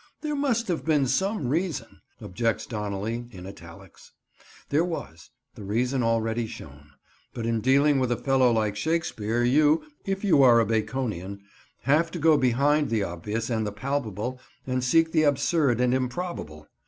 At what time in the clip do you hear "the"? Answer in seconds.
5.53-5.63, 12.89-13.03, 13.67-13.71, 15.11-15.21